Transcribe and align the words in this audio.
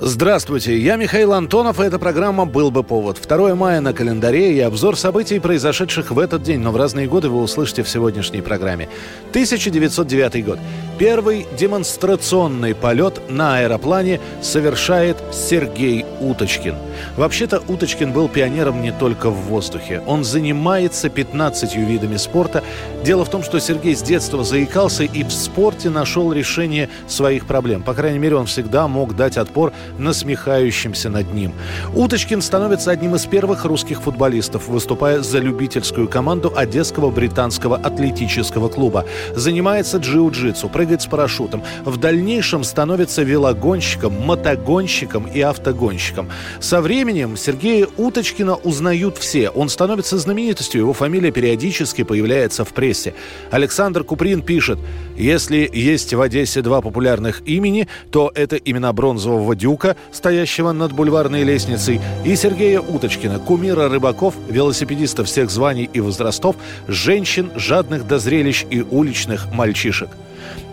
Здравствуйте, 0.00 0.78
я 0.78 0.94
Михаил 0.94 1.32
Антонов, 1.32 1.80
и 1.80 1.82
эта 1.82 1.98
программа 1.98 2.46
«Был 2.46 2.70
бы 2.70 2.84
повод». 2.84 3.20
2 3.20 3.56
мая 3.56 3.80
на 3.80 3.92
календаре 3.92 4.54
и 4.54 4.60
обзор 4.60 4.96
событий, 4.96 5.40
произошедших 5.40 6.12
в 6.12 6.20
этот 6.20 6.44
день, 6.44 6.60
но 6.60 6.70
в 6.70 6.76
разные 6.76 7.08
годы 7.08 7.28
вы 7.28 7.42
услышите 7.42 7.82
в 7.82 7.88
сегодняшней 7.88 8.40
программе. 8.40 8.88
1909 9.30 10.44
год. 10.44 10.60
Первый 11.00 11.48
демонстрационный 11.58 12.76
полет 12.76 13.20
на 13.28 13.58
аэроплане 13.58 14.20
совершает 14.40 15.16
Сергей 15.32 16.06
Уточкин. 16.20 16.76
Вообще-то 17.16 17.60
Уточкин 17.66 18.12
был 18.12 18.28
пионером 18.28 18.82
не 18.82 18.92
только 18.92 19.30
в 19.30 19.46
воздухе. 19.46 20.00
Он 20.06 20.22
занимается 20.22 21.08
15 21.08 21.74
видами 21.74 22.16
спорта. 22.16 22.62
Дело 23.04 23.24
в 23.24 23.30
том, 23.30 23.42
что 23.42 23.58
Сергей 23.58 23.96
с 23.96 24.02
детства 24.02 24.44
заикался 24.44 25.02
и 25.02 25.24
в 25.24 25.32
спорте 25.32 25.90
нашел 25.90 26.32
решение 26.32 26.88
своих 27.08 27.46
проблем. 27.46 27.82
По 27.82 27.94
крайней 27.94 28.20
мере, 28.20 28.36
он 28.36 28.46
всегда 28.46 28.86
мог 28.86 29.16
дать 29.16 29.36
отпор 29.36 29.72
насмехающимся 29.98 31.10
над 31.10 31.32
ним. 31.32 31.52
Уточкин 31.94 32.42
становится 32.42 32.90
одним 32.90 33.14
из 33.14 33.26
первых 33.26 33.64
русских 33.64 34.02
футболистов, 34.02 34.68
выступая 34.68 35.20
за 35.20 35.38
любительскую 35.38 36.08
команду 36.08 36.52
Одесского 36.54 37.10
британского 37.10 37.76
атлетического 37.76 38.68
клуба. 38.68 39.04
Занимается 39.34 39.98
джиу-джитсу, 39.98 40.68
прыгает 40.68 41.02
с 41.02 41.06
парашютом. 41.06 41.62
В 41.84 41.96
дальнейшем 41.96 42.64
становится 42.64 43.22
велогонщиком, 43.22 44.12
мотогонщиком 44.12 45.26
и 45.26 45.40
автогонщиком. 45.40 46.28
Со 46.60 46.80
временем 46.80 47.36
Сергея 47.36 47.86
Уточкина 47.96 48.56
узнают 48.56 49.18
все. 49.18 49.50
Он 49.50 49.68
становится 49.68 50.18
знаменитостью, 50.18 50.80
его 50.80 50.92
фамилия 50.92 51.30
периодически 51.30 52.02
появляется 52.02 52.64
в 52.64 52.72
прессе. 52.72 53.14
Александр 53.50 54.04
Куприн 54.04 54.42
пишет, 54.42 54.78
если 55.16 55.70
есть 55.72 56.12
в 56.14 56.20
Одессе 56.20 56.62
два 56.62 56.80
популярных 56.80 57.42
имени, 57.46 57.88
то 58.10 58.32
это 58.34 58.56
имена 58.56 58.92
бронзового 58.92 59.54
дюка, 59.54 59.77
стоящего 60.12 60.72
над 60.72 60.92
бульварной 60.92 61.44
лестницей, 61.44 62.00
и 62.24 62.36
Сергея 62.36 62.80
Уточкина, 62.80 63.38
кумира 63.38 63.88
рыбаков, 63.88 64.34
велосипедистов 64.48 65.26
всех 65.26 65.50
званий 65.50 65.88
и 65.92 66.00
возрастов, 66.00 66.56
женщин, 66.86 67.50
жадных 67.56 68.06
до 68.06 68.18
зрелищ 68.18 68.64
и 68.70 68.82
уличных 68.82 69.52
мальчишек. 69.52 70.08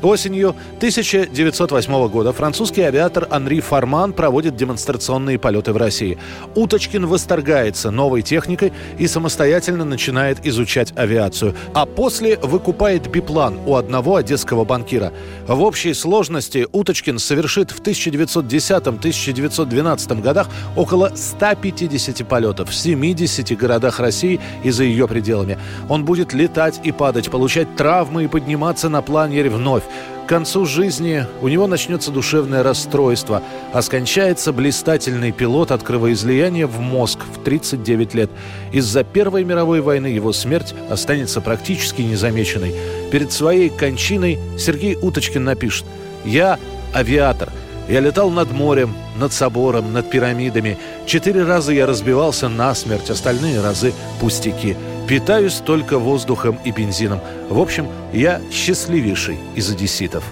Осенью 0.02 0.55
1908 0.77 2.08
года 2.09 2.33
французский 2.33 2.81
авиатор 2.81 3.27
Анри 3.31 3.59
Фарман 3.59 4.13
проводит 4.13 4.55
демонстрационные 4.55 5.39
полеты 5.39 5.73
в 5.73 5.77
России. 5.77 6.19
Уточкин 6.55 7.08
восторгается 7.08 7.91
новой 7.91 8.21
техникой 8.21 8.71
и 8.99 9.08
самостоятельно 9.08 9.86
начинает 9.86 10.45
изучать 10.45 10.93
авиацию. 10.95 11.55
А 11.73 11.86
после 11.86 12.38
выкупает 12.38 13.09
биплан 13.09 13.59
у 13.66 13.75
одного 13.75 14.17
одесского 14.17 14.66
банкира. 14.66 15.13
В 15.47 15.61
общей 15.61 15.93
сложности 15.93 16.67
Уточкин 16.71 17.19
совершит 17.19 17.71
в 17.71 17.81
1910-1912 17.81 20.21
годах 20.21 20.47
около 20.75 21.11
150 21.16 22.27
полетов 22.27 22.69
в 22.69 22.75
70 22.75 23.58
городах 23.58 23.99
России 23.99 24.39
и 24.63 24.71
за 24.71 24.83
ее 24.83 25.08
пределами. 25.08 25.58
Он 25.89 26.05
будет 26.05 26.33
летать 26.33 26.80
и 26.83 26.91
падать, 26.91 27.31
получать 27.31 27.75
травмы 27.75 28.25
и 28.25 28.27
подниматься 28.27 28.89
на 28.89 29.02
планере 29.02 29.49
вновь. 29.56 29.84
К 30.25 30.28
концу 30.28 30.66
жизни 30.66 31.25
у 31.42 31.48
него 31.48 31.67
начнется 31.67 32.11
душевное 32.11 32.64
расстройство, 32.64 33.44
а 33.73 33.81
скончается 33.81 34.52
блистательный 34.52 35.31
пилот 35.31 35.72
от 35.72 35.84
кровоизлияния 35.84 36.66
в 36.66 36.80
мозг 36.80 37.20
в 37.36 37.44
39 37.44 38.14
лет. 38.16 38.30
Из-за 38.72 39.03
Первой 39.03 39.44
мировой 39.44 39.81
войны 39.81 40.08
его 40.08 40.33
смерть 40.33 40.73
останется 40.89 41.42
практически 41.42 42.02
незамеченной. 42.02 42.76
Перед 43.11 43.32
своей 43.32 43.70
кончиной 43.70 44.39
Сергей 44.58 44.98
Уточкин 44.99 45.43
напишет 45.43 45.86
«Я 46.26 46.60
авиатор». 46.93 47.52
Я 47.87 47.99
летал 47.99 48.32
над 48.32 48.52
морем, 48.52 48.95
над 49.16 49.32
собором, 49.32 49.93
над 49.93 50.10
пирамидами. 50.10 50.80
Четыре 51.05 51.43
раза 51.43 51.72
я 51.72 51.86
разбивался 51.86 52.49
насмерть, 52.49 53.11
остальные 53.11 53.61
разы 53.61 53.93
пустяки. 54.20 54.76
Питаюсь 55.08 55.61
только 55.64 55.99
воздухом 55.99 56.58
и 56.66 56.72
бензином. 56.72 57.20
В 57.50 57.60
общем, 57.60 57.88
я 58.11 58.42
счастливейший 58.52 59.38
из 59.56 59.72
одесситов. 59.72 60.23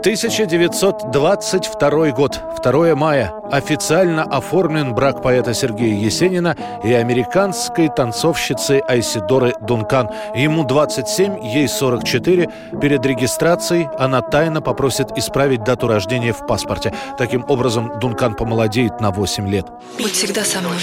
1922 0.00 2.10
год, 2.12 2.40
2 2.64 2.94
мая. 2.94 3.34
Официально 3.52 4.22
оформлен 4.22 4.94
брак 4.94 5.22
поэта 5.22 5.52
Сергея 5.52 5.94
Есенина 5.94 6.56
и 6.82 6.94
американской 6.94 7.90
танцовщицы 7.94 8.80
Айсидоры 8.88 9.52
Дункан. 9.60 10.08
Ему 10.34 10.64
27, 10.64 11.44
ей 11.44 11.68
44. 11.68 12.48
Перед 12.80 13.04
регистрацией 13.04 13.90
она 13.98 14.22
тайно 14.22 14.62
попросит 14.62 15.08
исправить 15.18 15.64
дату 15.64 15.86
рождения 15.86 16.32
в 16.32 16.46
паспорте. 16.46 16.94
Таким 17.18 17.44
образом, 17.46 17.98
Дункан 18.00 18.36
помолодеет 18.36 19.02
на 19.02 19.10
8 19.10 19.50
лет. 19.50 19.66
Будь 19.98 20.12
всегда 20.12 20.44
со 20.44 20.60
мной. 20.60 20.78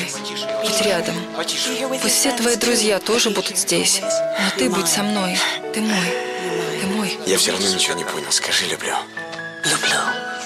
Будь 0.61 0.81
рядом. 0.85 1.15
Пусть 2.03 2.13
все 2.13 2.37
твои 2.37 2.55
друзья 2.55 2.99
тоже 2.99 3.31
будут 3.31 3.57
здесь. 3.57 3.99
Но 4.03 4.59
ты 4.59 4.69
будь 4.69 4.87
со 4.87 5.01
мной. 5.01 5.35
Ты 5.73 5.81
мой. 5.81 6.36
Я 7.25 7.37
все 7.37 7.51
равно 7.51 7.67
ничего 7.67 7.95
не 7.95 8.03
понял. 8.03 8.31
Скажи 8.31 8.65
«люблю». 8.65 8.95
Люблю. 9.63 10.36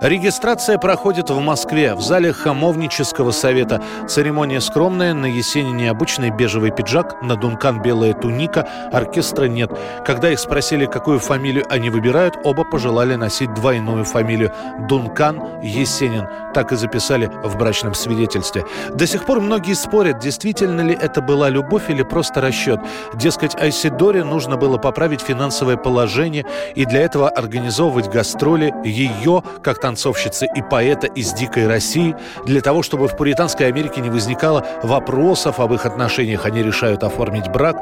Регистрация 0.00 0.78
проходит 0.78 1.28
в 1.28 1.40
Москве, 1.40 1.96
в 1.96 2.00
зале 2.00 2.32
Хамовнического 2.32 3.32
совета. 3.32 3.82
Церемония 4.06 4.60
скромная, 4.60 5.12
на 5.12 5.26
Есенине 5.26 5.90
обычный 5.90 6.30
бежевый 6.30 6.70
пиджак, 6.70 7.20
на 7.20 7.34
Дункан 7.34 7.82
белая 7.82 8.12
туника, 8.12 8.68
оркестра 8.92 9.46
нет. 9.46 9.72
Когда 10.06 10.30
их 10.30 10.38
спросили, 10.38 10.86
какую 10.86 11.18
фамилию 11.18 11.64
они 11.68 11.90
выбирают, 11.90 12.36
оба 12.44 12.62
пожелали 12.62 13.16
носить 13.16 13.52
двойную 13.54 14.04
фамилию– 14.04 14.52
Дункан 14.88 15.42
Есенин. 15.64 16.28
Так 16.54 16.70
и 16.70 16.76
записали 16.76 17.26
в 17.42 17.56
брачном 17.56 17.94
свидетельстве. 17.94 18.64
До 18.94 19.04
сих 19.04 19.26
пор 19.26 19.40
многие 19.40 19.74
спорят, 19.74 20.20
действительно 20.20 20.80
ли 20.82 20.96
это 20.98 21.20
была 21.20 21.48
любовь 21.48 21.90
или 21.90 22.04
просто 22.04 22.40
расчет. 22.40 22.78
Дескать, 23.14 23.56
Айсидоре 23.60 24.22
нужно 24.22 24.56
было 24.56 24.78
поправить 24.78 25.22
финансовое 25.22 25.76
положение 25.76 26.46
и 26.76 26.84
для 26.84 27.00
этого 27.00 27.28
организовывать 27.28 28.08
гастроли 28.08 28.72
ее, 28.84 29.42
как 29.60 29.87
танцовщицы 29.88 30.46
и 30.54 30.60
поэта 30.60 31.06
из 31.06 31.32
«Дикой 31.32 31.66
России». 31.66 32.14
Для 32.44 32.60
того, 32.60 32.82
чтобы 32.82 33.08
в 33.08 33.16
пуританской 33.16 33.68
Америке 33.68 34.02
не 34.02 34.10
возникало 34.10 34.62
вопросов 34.82 35.60
об 35.60 35.72
их 35.72 35.86
отношениях, 35.86 36.44
они 36.44 36.62
решают 36.62 37.02
оформить 37.02 37.48
брак. 37.48 37.76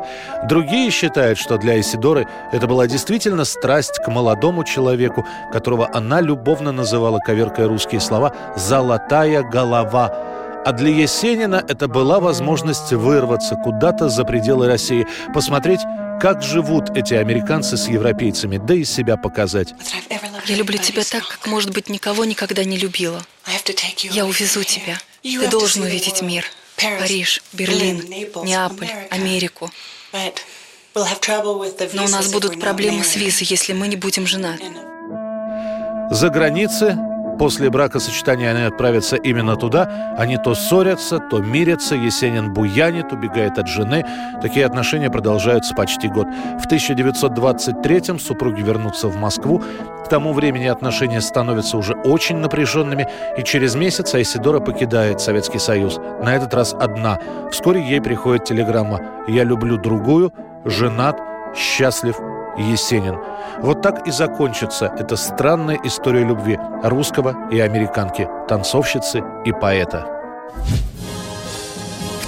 Другие 0.49 0.91
считают, 0.91 1.37
что 1.37 1.59
для 1.59 1.81
Исидоры 1.81 2.29
это 2.53 2.69
была 2.69 2.87
действительно 2.87 3.45
страсть 3.45 3.99
к 4.05 4.09
молодому 4.09 4.63
человеку, 4.63 5.27
которого 5.53 5.91
она 5.93 6.21
любовно 6.21 6.71
называла, 6.71 7.19
коверкая 7.19 7.67
русские 7.67 8.01
слова, 8.01 8.33
«золотая 8.57 9.43
голова», 9.43 10.13
а 10.65 10.73
для 10.73 10.91
Есенина 10.91 11.63
это 11.69 11.87
была 11.87 12.19
возможность 12.19 12.93
вырваться 12.93 13.55
куда-то 13.55 14.09
за 14.09 14.25
пределы 14.25 14.67
России, 14.67 15.07
посмотреть, 15.33 15.81
как 16.21 16.43
живут 16.43 16.91
эти 16.97 17.15
американцы 17.15 17.77
с 17.77 17.89
европейцами, 17.89 18.59
да 18.59 18.75
и 18.75 18.85
себя 18.85 19.17
показать. 19.17 19.75
Я 20.47 20.57
люблю 20.57 20.79
тебя 20.79 21.03
так, 21.03 21.27
как, 21.27 21.47
может 21.47 21.71
быть, 21.73 21.89
никого 21.89 22.25
никогда 22.25 22.65
не 22.65 22.79
любила. 22.79 23.23
Я 24.11 24.27
увезу 24.27 24.63
тебя. 24.63 24.99
Ты 25.23 25.49
должен 25.49 25.83
увидеть 25.83 26.23
мир. 26.23 26.45
Париж, 26.77 27.43
Берлин, 27.53 28.05
Неаполь, 28.45 28.91
Америку. 29.11 29.71
Но 30.95 32.05
у 32.05 32.09
нас 32.09 32.31
будут 32.31 32.61
проблемы 32.61 33.03
с 33.03 33.17
визой, 33.17 33.47
если 33.49 33.73
мы 33.73 33.89
не 33.89 33.97
будем 33.97 34.27
женаты. 34.27 34.65
За 36.11 36.29
границы 36.29 36.97
После 37.39 37.69
бракосочетания 37.71 38.51
они 38.51 38.63
отправятся 38.63 39.17
именно 39.17 39.57
туда. 39.57 40.15
Они 40.17 40.39
то 40.39 40.55
ссорятся, 40.55 41.19
то 41.19 41.39
мирятся. 41.39 41.95
Есенин 41.95 42.53
буянит, 42.53 43.13
убегает 43.13 43.59
от 43.59 43.69
жены. 43.69 44.05
Такие 44.41 44.65
отношения 44.65 45.11
продолжаются 45.11 45.75
почти 45.75 46.09
год. 46.09 46.27
В 46.59 46.67
1923-м 46.67 48.19
супруги 48.19 48.63
вернутся 48.63 49.09
в 49.09 49.17
Москву. 49.17 49.63
К 50.05 50.09
тому 50.09 50.33
времени 50.33 50.67
отношения 50.67 51.21
становятся 51.21 51.77
уже 51.77 51.95
очень 51.95 52.37
напряженными. 52.37 53.09
И 53.37 53.43
через 53.43 53.75
месяц 53.75 54.15
Айсидора 54.15 54.61
покидает 54.61 55.21
Советский 55.21 55.59
Союз. 55.59 55.99
На 56.23 56.35
этот 56.35 56.55
раз 56.55 56.75
одна. 56.79 57.19
Вскоре 57.51 57.83
ей 57.83 58.01
приходит 58.01 58.45
телеграмма 58.45 59.01
«Я 59.29 59.45
люблю 59.45 59.77
другую, 59.77 60.33
женат, 60.65 61.21
счастлив, 61.55 62.17
Есенин. 62.59 63.19
Вот 63.59 63.83
так 63.83 64.07
и 64.07 64.11
закончится 64.11 64.93
эта 64.99 65.17
странная 65.17 65.79
история 65.85 66.25
любви 66.25 66.59
русского 66.83 67.49
и 67.51 67.61
американки, 67.61 68.29
танцовщицы 68.49 69.23
и 69.45 69.53
поэта. 69.53 70.07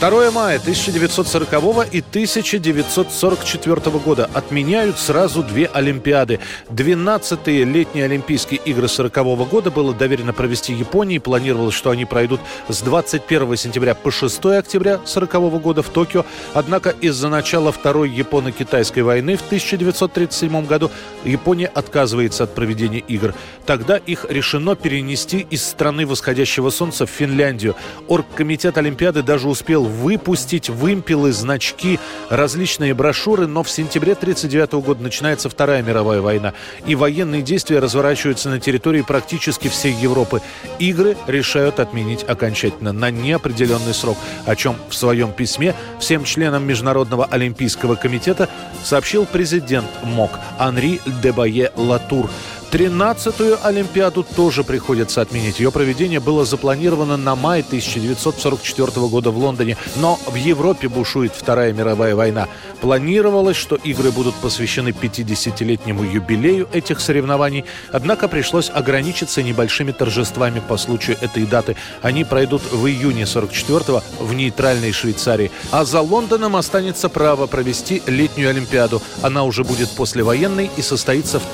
2 0.00 0.30
мая 0.30 0.58
1940 0.58 1.92
и 1.92 1.98
1944 1.98 3.98
года 3.98 4.30
отменяют 4.32 4.96
сразу 4.96 5.42
две 5.42 5.66
Олимпиады. 5.66 6.38
12-е 6.70 7.64
летние 7.64 8.04
Олимпийские 8.04 8.60
игры 8.64 8.86
40 8.86 9.12
года 9.48 9.72
было 9.72 9.92
доверено 9.92 10.32
провести 10.32 10.72
Японии. 10.72 11.18
Планировалось, 11.18 11.74
что 11.74 11.90
они 11.90 12.04
пройдут 12.04 12.40
с 12.68 12.80
21 12.82 13.56
сентября 13.56 13.96
по 13.96 14.12
6 14.12 14.46
октября 14.46 15.00
40 15.04 15.60
года 15.60 15.82
в 15.82 15.88
Токио. 15.88 16.24
Однако 16.54 16.90
из-за 16.90 17.28
начала 17.28 17.72
Второй 17.72 18.08
Японо-Китайской 18.08 19.00
войны 19.00 19.36
в 19.36 19.42
1937 19.42 20.64
году 20.66 20.92
Япония 21.24 21.66
отказывается 21.66 22.44
от 22.44 22.54
проведения 22.54 23.00
игр. 23.00 23.34
Тогда 23.66 23.96
их 23.96 24.26
решено 24.28 24.76
перенести 24.76 25.44
из 25.50 25.66
страны 25.66 26.06
восходящего 26.06 26.70
солнца 26.70 27.04
в 27.04 27.10
Финляндию. 27.10 27.74
Оргкомитет 28.06 28.78
Олимпиады 28.78 29.24
даже 29.24 29.48
успел 29.48 29.87
выпустить 29.88 30.68
вымпелы, 30.68 31.32
значки, 31.32 31.98
различные 32.30 32.94
брошюры, 32.94 33.46
но 33.46 33.62
в 33.62 33.70
сентябре 33.70 34.12
1939 34.12 34.84
года 34.84 35.02
начинается 35.02 35.48
Вторая 35.48 35.82
мировая 35.82 36.20
война, 36.20 36.52
и 36.86 36.94
военные 36.94 37.42
действия 37.42 37.78
разворачиваются 37.78 38.48
на 38.50 38.60
территории 38.60 39.02
практически 39.02 39.68
всей 39.68 39.92
Европы. 39.94 40.40
Игры 40.78 41.16
решают 41.26 41.80
отменить 41.80 42.24
окончательно 42.28 42.92
на 42.92 43.10
неопределенный 43.10 43.94
срок, 43.94 44.18
о 44.46 44.54
чем 44.54 44.76
в 44.88 44.94
своем 44.94 45.32
письме 45.32 45.74
всем 45.98 46.24
членам 46.24 46.66
Международного 46.66 47.24
олимпийского 47.24 47.94
комитета 47.94 48.48
сообщил 48.84 49.26
президент 49.26 49.88
МОК 50.04 50.38
Анри 50.58 51.00
Дебае 51.22 51.72
Латур. 51.76 52.30
Тринадцатую 52.70 53.58
Олимпиаду 53.66 54.22
тоже 54.22 54.62
приходится 54.62 55.22
отменить. 55.22 55.58
Ее 55.58 55.72
проведение 55.72 56.20
было 56.20 56.44
запланировано 56.44 57.16
на 57.16 57.34
май 57.34 57.60
1944 57.60 59.06
года 59.08 59.30
в 59.30 59.38
Лондоне, 59.38 59.78
но 59.96 60.18
в 60.26 60.34
Европе 60.34 60.88
бушует 60.88 61.32
Вторая 61.34 61.72
мировая 61.72 62.14
война. 62.14 62.46
Планировалось, 62.82 63.56
что 63.56 63.76
игры 63.76 64.10
будут 64.10 64.34
посвящены 64.34 64.90
50-летнему 64.90 66.02
юбилею 66.04 66.68
этих 66.70 67.00
соревнований, 67.00 67.64
однако 67.90 68.28
пришлось 68.28 68.70
ограничиться 68.70 69.42
небольшими 69.42 69.92
торжествами 69.92 70.60
по 70.60 70.76
случаю 70.76 71.16
этой 71.22 71.46
даты. 71.46 71.74
Они 72.02 72.24
пройдут 72.24 72.60
в 72.70 72.86
июне 72.86 73.22
44-го 73.22 74.02
в 74.20 74.34
нейтральной 74.34 74.92
Швейцарии. 74.92 75.50
А 75.70 75.86
за 75.86 76.02
Лондоном 76.02 76.54
останется 76.54 77.08
право 77.08 77.46
провести 77.46 78.02
летнюю 78.06 78.50
Олимпиаду. 78.50 79.00
Она 79.22 79.44
уже 79.44 79.64
будет 79.64 79.90
послевоенной 79.92 80.70
и 80.76 80.82
состоится 80.82 81.40
в 81.40 81.44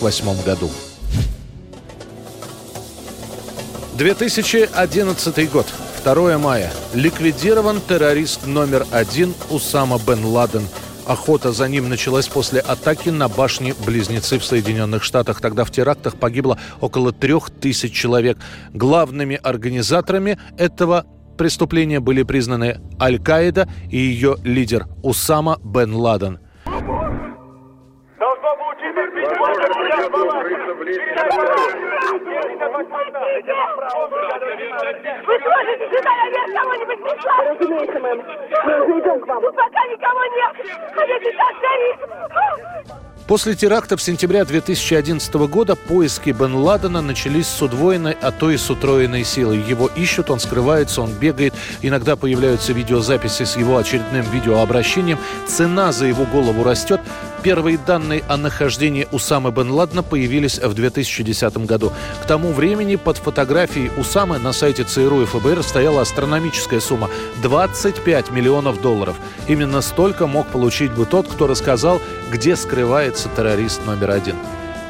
1948 0.00 0.44
году. 0.44 0.70
2011 3.96 5.52
год. 5.52 5.66
2 6.02 6.38
мая. 6.38 6.72
Ликвидирован 6.94 7.80
террорист 7.86 8.46
номер 8.46 8.86
один 8.90 9.34
Усама 9.50 9.98
бен 9.98 10.24
Ладен. 10.24 10.66
Охота 11.06 11.52
за 11.52 11.68
ним 11.68 11.90
началась 11.90 12.28
после 12.28 12.60
атаки 12.60 13.10
на 13.10 13.28
башни-близнецы 13.28 14.38
в 14.38 14.44
Соединенных 14.44 15.02
Штатах. 15.02 15.40
Тогда 15.42 15.64
в 15.64 15.70
терактах 15.70 16.16
погибло 16.16 16.58
около 16.80 17.12
трех 17.12 17.50
тысяч 17.50 17.92
человек. 17.92 18.38
Главными 18.72 19.38
организаторами 19.42 20.38
этого 20.56 21.04
преступления 21.36 22.00
были 22.00 22.22
признаны 22.22 22.80
Аль-Каида 22.98 23.68
и 23.90 23.98
ее 23.98 24.36
лидер 24.44 24.86
Усама 25.02 25.58
бен 25.62 25.94
Ладен. 25.94 26.38
Вы 35.26 35.38
сможете 35.38 35.84
сюда 35.88 36.10
наверх 36.16 36.50
кого-нибудь 36.54 37.00
прислать? 37.02 37.46
Разумеется, 37.48 37.98
мэм. 38.00 38.18
Мы 38.64 38.72
уже 38.82 38.92
идем 39.00 39.20
к 39.20 39.26
вам. 39.26 39.42
Пока 39.42 39.86
никого 39.86 40.24
нет. 40.36 40.52
Ходите 40.94 41.30
так 41.38 41.54
горит. 41.60 41.98
После 43.30 43.54
теракта 43.54 43.96
в 43.96 44.02
сентябре 44.02 44.44
2011 44.44 45.32
года 45.48 45.76
поиски 45.76 46.30
Бен 46.30 46.56
Ладена 46.56 47.00
начались 47.00 47.46
с 47.46 47.62
удвоенной, 47.62 48.16
а 48.20 48.32
то 48.32 48.50
и 48.50 48.56
с 48.56 48.68
утроенной 48.70 49.22
силой. 49.22 49.58
Его 49.58 49.88
ищут, 49.94 50.30
он 50.30 50.40
скрывается, 50.40 51.00
он 51.00 51.12
бегает. 51.12 51.54
Иногда 51.80 52.16
появляются 52.16 52.72
видеозаписи 52.72 53.44
с 53.44 53.56
его 53.56 53.76
очередным 53.76 54.22
видеообращением. 54.32 55.20
Цена 55.46 55.92
за 55.92 56.06
его 56.06 56.24
голову 56.24 56.64
растет. 56.64 57.00
Первые 57.42 57.78
данные 57.78 58.22
о 58.28 58.36
нахождении 58.36 59.08
Усамы 59.12 59.50
бен 59.50 59.70
Ладена 59.70 60.02
появились 60.02 60.58
в 60.58 60.74
2010 60.74 61.56
году. 61.64 61.90
К 62.22 62.26
тому 62.26 62.52
времени 62.52 62.96
под 62.96 63.16
фотографией 63.16 63.90
Усамы 63.96 64.38
на 64.38 64.52
сайте 64.52 64.84
ЦРУ 64.84 65.22
и 65.22 65.24
ФБР 65.24 65.62
стояла 65.62 66.02
астрономическая 66.02 66.80
сумма– 66.80 67.08
25 67.42 68.30
миллионов 68.30 68.82
долларов. 68.82 69.16
Именно 69.48 69.80
столько 69.80 70.26
мог 70.26 70.48
получить 70.48 70.92
бы 70.92 71.06
тот, 71.06 71.28
кто 71.28 71.46
рассказал, 71.46 72.02
где 72.30 72.56
скрывается 72.56 73.30
террорист 73.34 73.86
номер 73.86 74.10
один. 74.10 74.36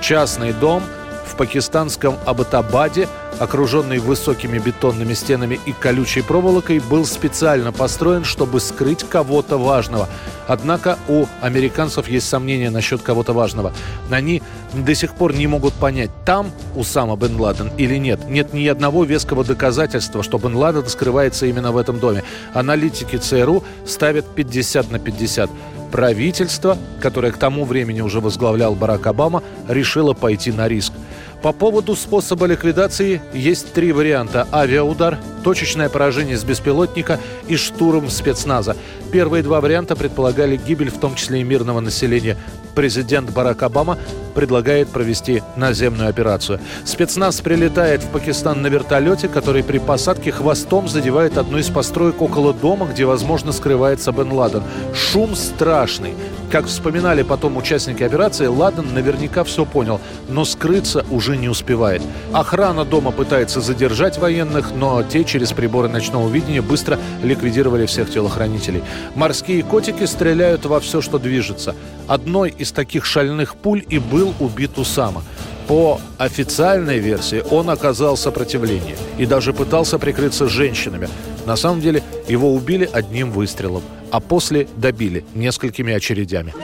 Частный 0.01 0.53
дом– 0.53 0.83
в 1.31 1.37
пакистанском 1.37 2.19
Абатабаде, 2.27 3.09
окруженный 3.41 3.99
высокими 3.99 4.59
бетонными 4.59 5.15
стенами 5.15 5.59
и 5.67 5.73
колючей 5.73 6.21
проволокой, 6.21 6.79
был 6.79 7.07
специально 7.07 7.73
построен, 7.73 8.23
чтобы 8.23 8.61
скрыть 8.61 9.03
кого-то 9.03 9.57
важного. 9.57 10.09
Однако 10.47 10.99
у 11.09 11.25
американцев 11.41 12.07
есть 12.09 12.29
сомнения 12.29 12.71
насчет 12.71 13.01
кого-то 13.01 13.33
важного. 13.33 13.73
Они 14.11 14.43
до 14.75 14.95
сих 14.95 15.15
пор 15.15 15.35
не 15.35 15.47
могут 15.47 15.73
понять, 15.75 16.11
там 16.25 16.51
Усама 16.77 17.17
бен 17.17 17.41
Ладен 17.41 17.71
или 17.79 17.97
нет. 17.97 18.29
Нет 18.29 18.53
ни 18.53 18.67
одного 18.67 19.05
веского 19.05 19.43
доказательства, 19.43 20.23
что 20.23 20.39
бен 20.39 20.55
Ладен 20.55 20.87
скрывается 20.87 21.47
именно 21.47 21.73
в 21.73 21.79
этом 21.79 21.99
доме. 21.99 22.23
Аналитики 22.53 23.17
ЦРУ 23.17 23.65
ставят 23.87 24.27
50 24.35 24.91
на 24.91 24.99
50 24.99 25.51
правительство, 25.91 26.77
которое 27.01 27.33
к 27.33 27.39
тому 27.39 27.65
времени 27.65 28.01
уже 28.01 28.21
возглавлял 28.21 28.75
Барак 28.75 29.07
Обама, 29.07 29.43
решило 29.69 30.13
пойти 30.13 30.53
на 30.53 30.69
риск. 30.69 30.93
По 31.43 31.53
поводу 31.53 31.97
способа 31.97 32.45
ликвидации 32.45 33.23
есть 33.33 33.73
три 33.73 33.93
варианта. 33.93 34.47
Авиаудар, 34.53 35.19
точечное 35.43 35.89
поражение 35.89 36.37
с 36.37 36.45
беспилотника 36.45 37.19
и 37.49 37.57
штурм 37.57 38.11
спецназа. 38.11 38.77
Первые 39.11 39.43
два 39.43 39.63
варианта 39.63 39.97
предполагали 39.97 40.57
гибель, 40.59 40.91
в 40.91 41.01
том 41.01 41.15
числе 41.15 41.41
и 41.41 41.45
мирного 41.45 41.81
населения. 41.81 42.37
Президент 42.75 43.31
Барак 43.31 43.63
Обама 43.63 43.99
предлагает 44.31 44.89
провести 44.89 45.43
наземную 45.57 46.09
операцию. 46.09 46.61
Спецназ 46.85 47.41
прилетает 47.41 48.03
в 48.03 48.09
Пакистан 48.09 48.63
на 48.63 48.69
вертолете, 48.69 49.29
который 49.29 49.63
при 49.63 49.79
посадке 49.79 50.33
хвостом 50.33 50.89
задевает 50.89 51.39
одну 51.39 51.59
из 51.59 51.69
построек 51.69 52.23
около 52.23 52.55
дома, 52.55 52.87
где, 52.87 53.05
возможно, 53.05 53.53
скрывается 53.53 54.13
Бен 54.13 54.33
Ладен. 54.33 54.63
Шум 54.95 55.35
страшный. 55.35 56.15
Как 56.51 56.67
вспоминали 56.67 57.23
потом 57.23 57.57
участники 57.57 58.03
операции, 58.03 58.47
Ладен 58.47 58.93
наверняка 58.93 59.45
все 59.45 59.65
понял, 59.65 60.01
но 60.29 60.45
скрыться 60.45 61.07
уже 61.09 61.37
не 61.37 61.49
успевает. 61.49 62.03
Охрана 62.33 62.85
дома 62.85 63.13
пытается 63.13 63.61
задержать 63.61 64.19
военных, 64.19 64.73
но 64.75 65.05
те 65.05 65.25
через 65.25 65.53
приборы 65.53 65.89
ночного 65.89 66.29
видения 66.29 66.61
быстро 66.61 66.99
ликвидировали 67.23 67.87
всех 67.87 68.11
телохранителей. 68.11 68.83
Морские 69.15 69.63
котики 69.63 70.05
стреляют 70.07 70.67
во 70.67 70.81
все, 70.81 71.01
что 71.01 71.21
движется. 71.21 71.77
Одной 72.09 72.51
из 72.51 72.73
таких 72.73 73.05
шальных 73.05 73.55
пуль 73.55 73.85
и 73.89 74.01
был 74.01 74.20
убит 74.25 74.79
Усама. 74.79 75.23
По 75.69 76.01
официальной 76.19 76.99
версии 76.99 77.45
он 77.51 77.71
оказал 77.71 78.17
сопротивление 78.17 78.97
и 79.19 79.27
даже 79.27 79.53
пытался 79.53 79.99
прикрыться 79.99 80.49
женщинами. 80.49 81.09
На 81.47 81.57
самом 81.57 81.81
деле 81.81 82.03
его 82.29 82.53
убили 82.53 82.89
одним 82.93 83.31
выстрелом, 83.31 83.83
а 84.11 84.21
после 84.21 84.67
добили 84.77 85.25
несколькими 85.35 85.93
очередями. 85.93 86.55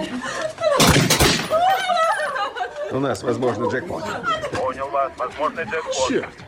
У 2.91 2.99
нас, 2.99 3.23
возможно, 3.23 3.69
джекпот. 3.71 4.03
Понял 4.57 4.89
вас, 4.91 5.13
возможно, 5.19 5.61
джекпот. 5.61 6.09
Черт! 6.09 6.46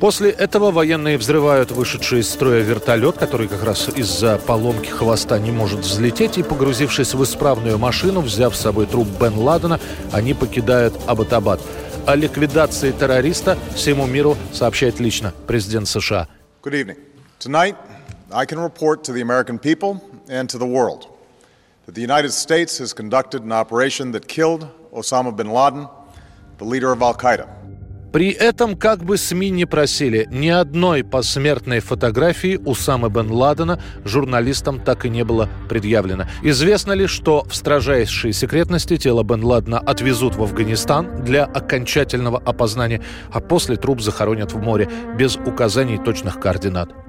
После 0.00 0.30
этого 0.30 0.72
военные 0.72 1.16
взрывают 1.16 1.70
вышедший 1.70 2.20
из 2.20 2.28
строя 2.28 2.60
вертолет, 2.60 3.16
который 3.16 3.48
как 3.48 3.64
раз 3.64 3.88
из-за 3.88 4.36
поломки 4.36 4.90
хвоста 4.90 5.38
не 5.38 5.50
может 5.50 5.80
взлететь, 5.80 6.36
и, 6.36 6.42
погрузившись 6.42 7.14
в 7.14 7.24
исправную 7.24 7.78
машину, 7.78 8.20
взяв 8.20 8.54
с 8.54 8.60
собой 8.60 8.86
труп 8.86 9.08
Бен 9.18 9.38
Ладена, 9.38 9.80
они 10.12 10.34
покидают 10.34 10.94
Абатабад. 11.06 11.60
О 12.06 12.14
ликвидации 12.14 12.92
террориста 12.92 13.56
всему 13.74 14.06
миру 14.06 14.36
сообщает 14.52 15.00
лично 15.00 15.32
президент 15.46 15.88
США. 15.88 16.28
Good 16.62 16.74
evening. 16.74 16.98
Tonight, 17.38 17.76
I 18.30 18.44
can 18.44 18.58
report 18.58 19.02
to 19.04 19.12
the 19.14 19.22
American 19.22 19.58
people 19.58 20.02
and 20.28 20.46
to 20.50 20.58
the 20.58 20.66
world 20.66 21.06
that 21.86 21.94
the 21.94 22.02
United 22.02 22.32
States 22.32 22.78
has 22.78 22.92
conducted 22.92 23.44
an 23.44 23.52
operation 23.52 24.12
that 24.12 24.28
killed 24.28 24.68
Osama 24.92 25.34
bin 25.34 25.48
Laden, 25.48 25.88
the 26.58 26.64
leader 26.64 26.92
of 26.92 27.00
Al-Qaeda. 27.00 27.55
При 28.12 28.30
этом, 28.30 28.76
как 28.76 29.04
бы 29.04 29.16
СМИ 29.16 29.50
не 29.50 29.66
просили, 29.66 30.26
ни 30.30 30.48
одной 30.48 31.04
посмертной 31.04 31.80
фотографии 31.80 32.56
Усамы 32.56 33.10
бен 33.10 33.30
Ладена 33.30 33.80
журналистам 34.04 34.80
так 34.80 35.04
и 35.04 35.08
не 35.08 35.24
было 35.24 35.48
предъявлено. 35.68 36.24
Известно 36.42 36.92
ли, 36.92 37.06
что 37.06 37.44
в 37.48 37.54
строжайшей 37.54 38.32
секретности 38.32 38.96
тело 38.96 39.22
бен 39.22 39.44
Ладена 39.44 39.78
отвезут 39.78 40.36
в 40.36 40.42
Афганистан 40.42 41.24
для 41.24 41.44
окончательного 41.44 42.38
опознания, 42.38 43.02
а 43.30 43.40
после 43.40 43.76
труп 43.76 44.00
захоронят 44.00 44.52
в 44.52 44.58
море 44.58 44.88
без 45.18 45.36
указаний 45.36 45.98
точных 45.98 46.40
координат. 46.40 47.05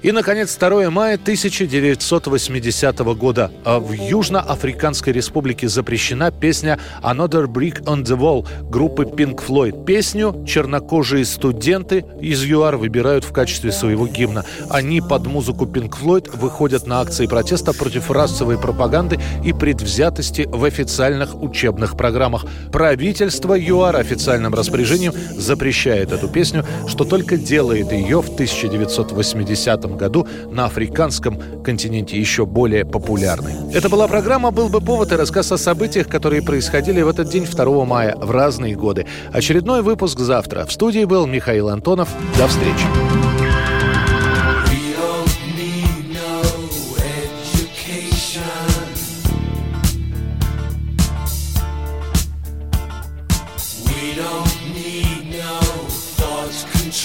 И, 0.00 0.12
наконец, 0.12 0.56
2 0.56 0.90
мая 0.90 1.14
1980 1.16 2.98
года. 3.16 3.50
А 3.64 3.80
в 3.80 3.90
Южноафриканской 3.90 5.12
республике 5.12 5.66
запрещена 5.66 6.30
песня 6.30 6.78
«Another 7.02 7.46
Brick 7.46 7.82
on 7.82 8.04
the 8.04 8.16
Wall» 8.16 8.46
группы 8.70 9.02
Pink 9.02 9.44
Floyd. 9.44 9.84
Песню 9.84 10.44
чернокожие 10.46 11.24
студенты 11.24 12.04
из 12.20 12.44
ЮАР 12.44 12.76
выбирают 12.76 13.24
в 13.24 13.32
качестве 13.32 13.72
своего 13.72 14.06
гимна. 14.06 14.44
Они 14.70 15.00
под 15.00 15.26
музыку 15.26 15.64
Pink 15.64 15.96
Floyd 16.00 16.30
выходят 16.36 16.86
на 16.86 17.00
акции 17.00 17.26
протеста 17.26 17.72
против 17.72 18.12
расовой 18.12 18.56
пропаганды 18.56 19.18
и 19.44 19.52
предвзятости 19.52 20.46
в 20.48 20.62
официальных 20.62 21.42
учебных 21.42 21.96
программах. 21.96 22.46
Правительство 22.70 23.54
ЮАР 23.58 23.96
официальным 23.96 24.54
распоряжением 24.54 25.12
запрещает 25.36 26.12
эту 26.12 26.28
песню, 26.28 26.64
что 26.86 27.02
только 27.02 27.36
делает 27.36 27.90
ее 27.90 28.22
в 28.22 28.28
1980 28.28 29.87
году 29.96 30.26
на 30.50 30.66
африканском 30.66 31.62
континенте 31.62 32.18
еще 32.18 32.46
более 32.46 32.84
популярной. 32.84 33.54
Это 33.72 33.88
была 33.88 34.08
программа 34.08 34.50
«Был 34.50 34.68
бы 34.68 34.80
повод» 34.80 35.12
и 35.12 35.16
рассказ 35.16 35.52
о 35.52 35.58
событиях, 35.58 36.08
которые 36.08 36.42
происходили 36.42 37.02
в 37.02 37.08
этот 37.08 37.28
день 37.28 37.44
2 37.44 37.84
мая 37.84 38.16
в 38.16 38.30
разные 38.30 38.74
годы. 38.74 39.06
Очередной 39.32 39.82
выпуск 39.82 40.18
завтра. 40.18 40.64
В 40.64 40.72
студии 40.72 41.04
был 41.04 41.26
Михаил 41.26 41.68
Антонов. 41.68 42.08
До 42.38 42.48
встречи. 42.48 42.86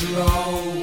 control 0.04 0.83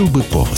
Был 0.00 0.08
бы 0.08 0.22
повод. 0.22 0.49